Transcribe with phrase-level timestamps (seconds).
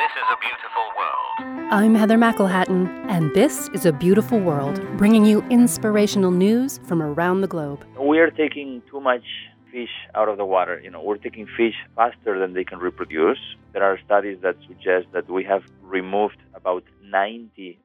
[0.00, 1.70] This is a beautiful world.
[1.70, 7.42] I'm Heather McElhatton, and this is A Beautiful World, bringing you inspirational news from around
[7.42, 7.84] the globe.
[8.00, 9.24] We are taking too much
[9.70, 10.80] fish out of the water.
[10.82, 13.40] You know, we're taking fish faster than they can reproduce.
[13.74, 17.76] There are studies that suggest that we have removed about 90%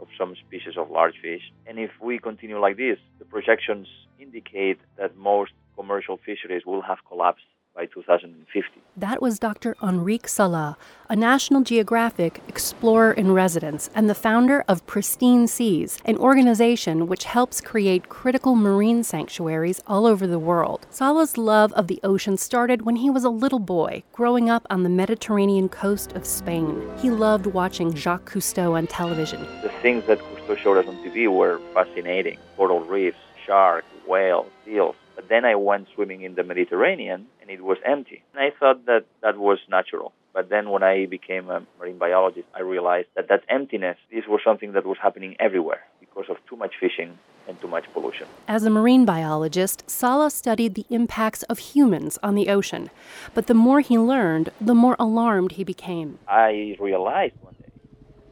[0.00, 1.42] of some species of large fish.
[1.66, 7.04] And if we continue like this, the projections indicate that most commercial fisheries will have
[7.06, 7.44] collapsed
[7.76, 8.80] by 2050.
[8.96, 9.76] That was Dr.
[9.82, 10.78] Enrique Sala,
[11.10, 17.24] a National Geographic explorer in residence and the founder of Pristine Seas, an organization which
[17.24, 20.86] helps create critical marine sanctuaries all over the world.
[20.88, 24.82] Sala's love of the ocean started when he was a little boy, growing up on
[24.82, 26.82] the Mediterranean coast of Spain.
[26.98, 29.42] He loved watching Jacques Cousteau on television.
[29.62, 34.96] The things that Cousteau showed us on TV were fascinating coral reefs, sharks, whales, seals.
[35.26, 38.22] But then I went swimming in the Mediterranean and it was empty.
[38.32, 40.12] And I thought that that was natural.
[40.32, 44.40] But then when I became a marine biologist, I realized that that emptiness, this was
[44.44, 47.18] something that was happening everywhere because of too much fishing
[47.48, 48.28] and too much pollution.
[48.46, 52.90] As a marine biologist, Sala studied the impacts of humans on the ocean.
[53.34, 56.20] But the more he learned, the more alarmed he became.
[56.28, 57.72] I realized one day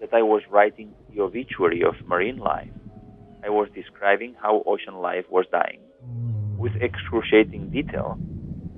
[0.00, 2.68] that I was writing the obituary of marine life.
[3.42, 5.80] I was describing how ocean life was dying
[6.62, 8.16] with excruciating detail,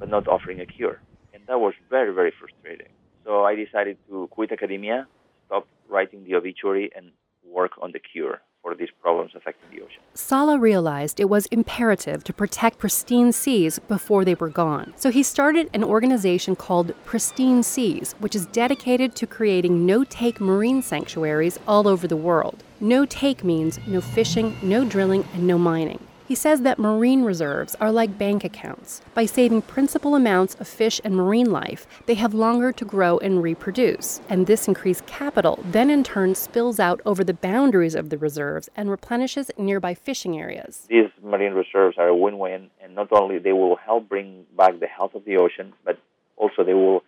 [0.00, 1.00] but not offering a cure.
[1.32, 2.92] And that was very, very frustrating.
[3.24, 5.06] So I decided to quit academia,
[5.46, 7.12] stop writing the obituary, and
[7.44, 10.02] work on the cure for these problems affecting the ocean.
[10.14, 14.92] Sala realized it was imperative to protect pristine seas before they were gone.
[14.96, 20.40] So he started an organization called Pristine Seas, which is dedicated to creating no take
[20.40, 22.64] marine sanctuaries all over the world.
[22.80, 26.07] No take means no fishing, no drilling, and no mining.
[26.28, 29.00] He says that marine reserves are like bank accounts.
[29.14, 33.42] By saving principal amounts of fish and marine life, they have longer to grow and
[33.42, 34.20] reproduce.
[34.28, 38.68] And this increased capital then in turn spills out over the boundaries of the reserves
[38.76, 40.86] and replenishes nearby fishing areas.
[40.90, 44.86] These marine reserves are a win-win, and not only they will help bring back the
[44.86, 45.98] health of the ocean, but
[46.36, 47.04] also they will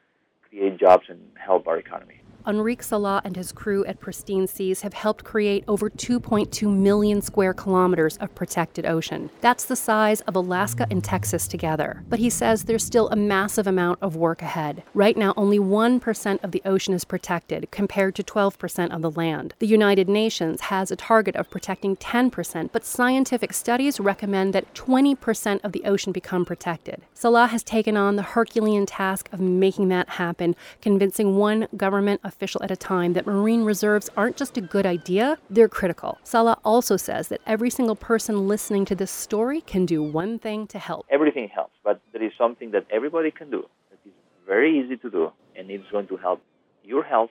[0.48, 2.19] create jobs and help our economy.
[2.50, 7.54] Enrique Sala and his crew at Pristine Seas have helped create over 2.2 million square
[7.54, 9.30] kilometers of protected ocean.
[9.40, 12.02] That's the size of Alaska and Texas together.
[12.08, 14.82] But he says there's still a massive amount of work ahead.
[14.94, 19.54] Right now, only 1% of the ocean is protected, compared to 12% of the land.
[19.60, 25.60] The United Nations has a target of protecting 10%, but scientific studies recommend that 20%
[25.62, 27.02] of the ocean become protected.
[27.14, 32.39] Sala has taken on the Herculean task of making that happen, convincing one government official
[32.40, 36.18] at a time that marine reserves aren't just a good idea, they're critical.
[36.24, 40.66] Sala also says that every single person listening to this story can do one thing
[40.68, 41.04] to help.
[41.10, 44.14] Everything helps, but there is something that everybody can do that is
[44.46, 46.40] very easy to do, and it's going to help
[46.82, 47.30] your health,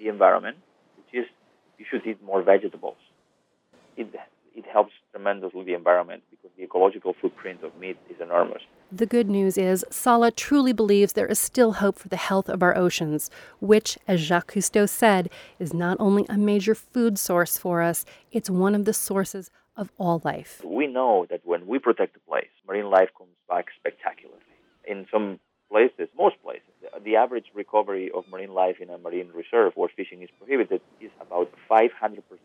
[0.00, 0.56] the environment,
[0.96, 1.26] which is
[1.78, 2.96] you should eat more vegetables.
[3.96, 4.08] It,
[4.56, 6.24] it helps tremendously the environment
[6.60, 8.62] the ecological footprint of meat is enormous.
[8.92, 12.62] The good news is, Sala truly believes there is still hope for the health of
[12.62, 17.80] our oceans, which, as Jacques Cousteau said, is not only a major food source for
[17.80, 20.60] us, it's one of the sources of all life.
[20.64, 24.40] We know that when we protect a place, marine life comes back spectacularly.
[24.86, 25.38] In some
[25.70, 26.66] places, most places,
[27.04, 31.10] the average recovery of marine life in a marine reserve where fishing is prohibited is
[31.20, 31.88] about 500%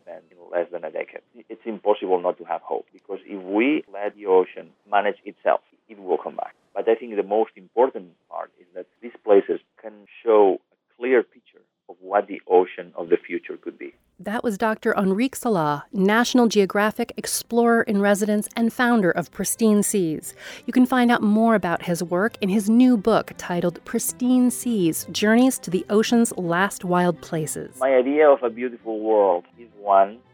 [0.06, 1.22] in less than a decade.
[1.48, 5.98] It's impossible not to have hope because if we let the ocean manage itself, it
[5.98, 6.54] will come back.
[6.74, 11.22] But I think the most important part is that these places can show a clear
[11.22, 13.94] picture of what the ocean of the future could be.
[14.18, 14.94] That was Dr.
[14.96, 20.34] Enrique Sala, National Geographic explorer in residence and founder of Pristine Seas.
[20.66, 25.06] You can find out more about his work in his new book titled Pristine Seas
[25.12, 27.76] Journeys to the Ocean's Last Wild Places.
[27.78, 30.25] My idea of a beautiful world is one where all the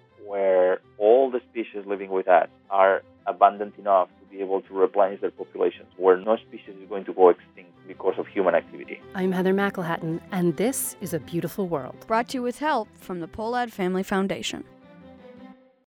[1.62, 6.16] species living with us are abundant enough to be able to replenish their populations, where
[6.16, 9.00] no species is going to go extinct because of human activity.
[9.14, 11.96] I'm Heather McElhatton, and this is A Beautiful World.
[12.06, 14.64] Brought to you with help from the Pohlad Family Foundation.